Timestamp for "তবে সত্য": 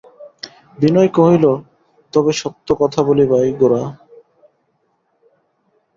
2.13-2.67